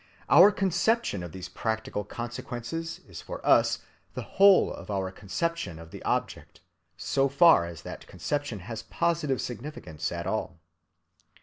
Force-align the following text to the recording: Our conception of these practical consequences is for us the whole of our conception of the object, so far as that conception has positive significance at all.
Our 0.31 0.51
conception 0.51 1.21
of 1.21 1.31
these 1.31 1.47
practical 1.47 2.03
consequences 2.03 3.01
is 3.07 3.21
for 3.21 3.39
us 3.45 3.77
the 4.15 4.23
whole 4.23 4.73
of 4.73 4.89
our 4.89 5.11
conception 5.11 5.77
of 5.77 5.91
the 5.91 6.01
object, 6.01 6.59
so 6.97 7.29
far 7.29 7.67
as 7.67 7.83
that 7.83 8.07
conception 8.07 8.61
has 8.61 8.81
positive 8.81 9.39
significance 9.39 10.11
at 10.11 10.25
all. 10.25 10.57